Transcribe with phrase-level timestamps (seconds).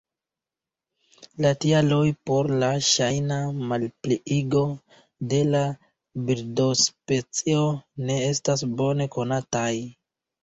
[1.45, 3.37] La tialoj por la ŝajna
[3.73, 4.63] malpliigo
[5.33, 5.61] de la
[6.31, 7.61] birdospecio
[8.09, 9.71] ne estas bone konataj.